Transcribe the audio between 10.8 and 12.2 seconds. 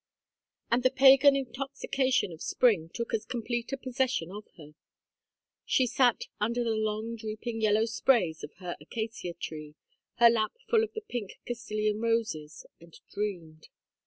of the pink Castilian